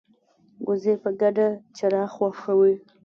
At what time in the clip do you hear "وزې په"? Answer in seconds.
0.67-1.09